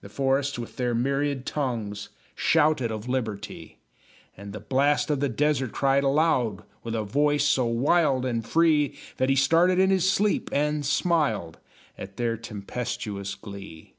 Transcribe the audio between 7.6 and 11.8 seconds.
wild and free, That he started in his sleep and smiled